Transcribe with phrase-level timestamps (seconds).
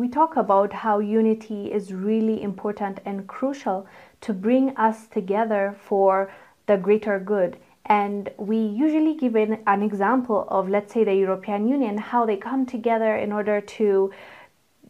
[0.00, 3.86] we talk about how unity is really important and crucial
[4.22, 6.32] to bring us together for
[6.66, 7.58] the greater good.
[7.84, 12.38] And we usually give an, an example of, let's say, the European Union, how they
[12.38, 14.10] come together in order to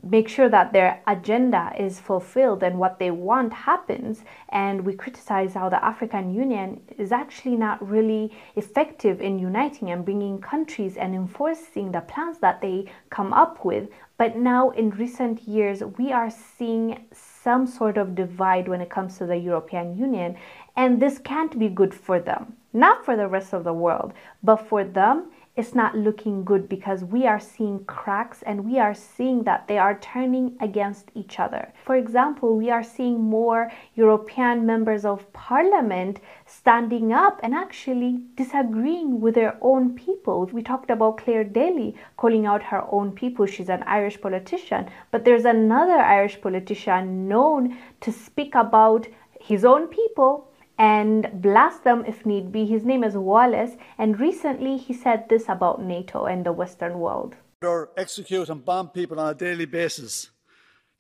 [0.03, 4.23] make sure that their agenda is fulfilled and what they want happens.
[4.49, 10.05] And we criticize how the African Union is actually not really effective in uniting and
[10.05, 13.89] bringing countries and enforcing the plans that they come up with.
[14.17, 19.17] But now, in recent years, we are seeing some sort of divide when it comes
[19.19, 20.37] to the European Union.
[20.77, 24.57] And this can't be good for them, not for the rest of the world, but
[24.69, 29.43] for them it's not looking good because we are seeing cracks and we are seeing
[29.43, 31.73] that they are turning against each other.
[31.85, 39.21] For example, we are seeing more European members of parliament standing up and actually disagreeing
[39.21, 40.47] with their own people.
[40.47, 43.47] We talked about Clare Daly calling out her own people.
[43.47, 49.09] She's an Irish politician, but there's another Irish politician known to speak about
[49.41, 50.50] his own people
[50.81, 52.65] and blast them if need be.
[52.65, 57.37] His name is Wallace, and recently he said this about NATO and the Western world.
[57.63, 60.31] Or execute and bomb people on a daily basis.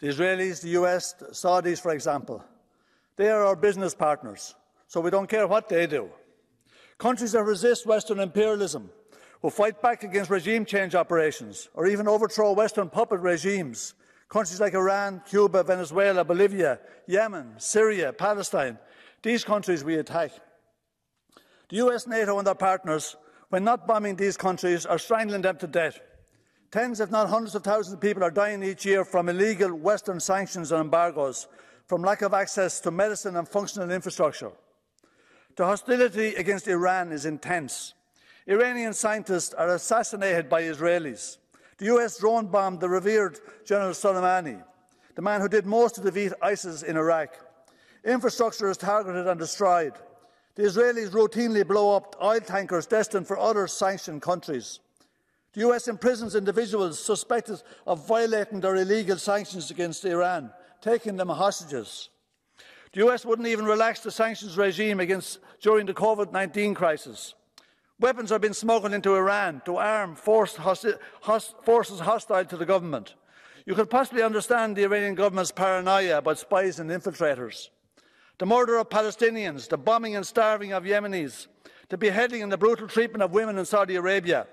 [0.00, 2.44] The Israelis, the US, the Saudis, for example.
[3.16, 4.54] They are our business partners,
[4.86, 6.10] so we don't care what they do.
[6.98, 8.90] Countries that resist Western imperialism,
[9.40, 13.94] who fight back against regime change operations, or even overthrow Western puppet regimes.
[14.30, 16.78] Countries like Iran, Cuba, Venezuela, Bolivia,
[17.08, 18.78] Yemen, Syria, Palestine,
[19.22, 20.30] these countries we attack.
[21.68, 23.16] The US, NATO, and their partners,
[23.48, 26.00] when not bombing these countries, are strangling them to death.
[26.70, 30.20] Tens, if not hundreds of thousands of people are dying each year from illegal Western
[30.20, 31.48] sanctions and embargoes,
[31.88, 34.52] from lack of access to medicine and functional infrastructure.
[35.56, 37.94] The hostility against Iran is intense.
[38.46, 41.38] Iranian scientists are assassinated by Israelis.
[41.80, 44.62] The US drone bombed the revered General Soleimani,
[45.14, 47.30] the man who did most to defeat ISIS in Iraq.
[48.04, 49.94] Infrastructure is targeted and destroyed.
[50.56, 54.80] The Israelis routinely blow up oil tankers destined for other sanctioned countries.
[55.54, 60.50] The US imprisons individuals suspected of violating their illegal sanctions against Iran,
[60.82, 62.10] taking them hostages.
[62.92, 67.32] The US wouldn't even relax the sanctions regime against, during the COVID 19 crisis.
[68.00, 73.14] Weapons are being smuggled into Iran to arm hosti host forces hostile to the government.
[73.66, 77.68] You could possibly understand the Iranian government's paranoia about spies and infiltrators
[78.38, 81.46] the murder of Palestinians, the bombing and starving of Yemenis,
[81.90, 84.46] the beheading and the brutal treatment of women in Saudi Arabia,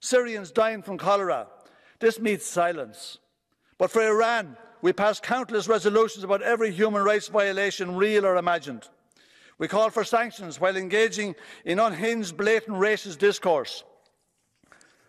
[0.00, 1.46] Syrians dying from cholera.
[1.98, 3.16] This meets silence.
[3.78, 8.86] But for Iran, we passed countless resolutions about every human rights violation, real or imagined.
[9.58, 11.34] We call for sanctions while engaging
[11.64, 13.84] in unhinged, blatant racist discourse.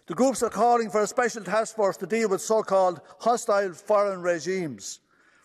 [0.05, 3.73] The groups are calling for a special task force to deal with so called hostile
[3.73, 5.01] foreign regimes.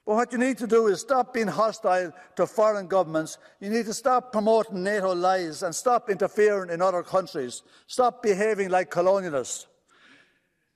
[0.07, 3.39] But what you need to do is stop being hostile to foreign governments.
[3.61, 7.63] You need to stop promoting NATO lies and stop interfering in other countries.
[7.89, 9.67] Stop behaving like colonialists.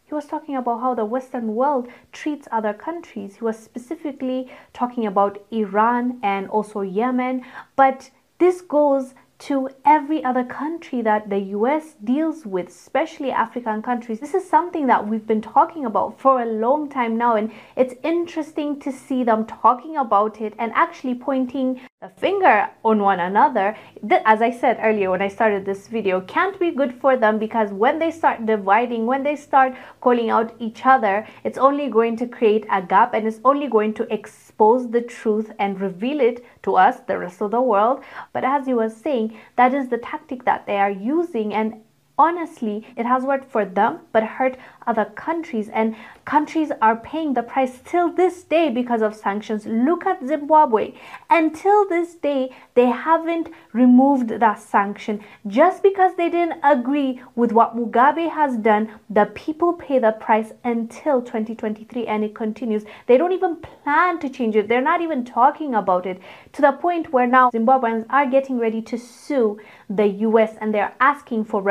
[0.06, 3.37] He was talking about how the Western world treats other countries.
[3.37, 7.44] He was specifically talking about Iran and also Yemen.
[7.75, 14.21] But this goes to every other country that the US deals with, especially African countries.
[14.21, 17.94] This is something that we've been talking about for a long time now, and it's
[18.05, 21.81] interesting to see them talking about it and actually pointing
[22.17, 23.77] finger on one another.
[24.25, 27.71] As I said earlier when I started this video, can't be good for them because
[27.71, 32.27] when they start dividing, when they start calling out each other, it's only going to
[32.27, 36.77] create a gap and it's only going to expose the truth and reveal it to
[36.77, 38.03] us, the rest of the world.
[38.33, 41.83] But as you were saying, that is the tactic that they are using and
[42.19, 44.56] honestly, it has worked for them but hurt
[44.87, 49.66] other countries, and countries are paying the price till this day because of sanctions.
[49.66, 50.94] Look at Zimbabwe.
[51.28, 57.76] Until this day, they haven't removed that sanction just because they didn't agree with what
[57.76, 58.91] Mugabe has done.
[59.10, 62.84] The people pay the price until 2023, and it continues.
[63.06, 66.20] They don't even plan to change it, they're not even talking about it
[66.52, 69.58] to the point where now Zimbabweans are getting ready to sue
[69.88, 71.62] the US and they're asking for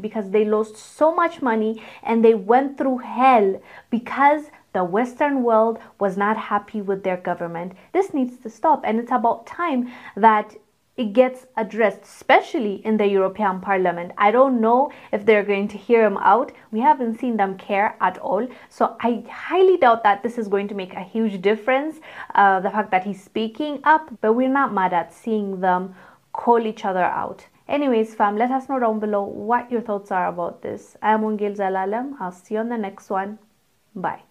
[0.00, 3.60] because they lost so much money and they went through hell
[3.90, 7.72] because the Western world was not happy with their government.
[7.92, 10.56] This needs to stop, and it's about time that
[10.96, 14.12] it gets addressed, especially in the European Parliament.
[14.18, 16.52] I don't know if they're going to hear him out.
[16.70, 18.46] We haven't seen them care at all.
[18.68, 22.00] So I highly doubt that this is going to make a huge difference,
[22.34, 25.94] uh, the fact that he's speaking up, but we're not mad at seeing them
[26.32, 27.46] call each other out.
[27.68, 30.96] Anyways, fam, let us know down below what your thoughts are about this.
[31.02, 32.14] I am Wongel Zelalem.
[32.20, 33.38] I'll see you on the next one.
[33.94, 34.22] Bye.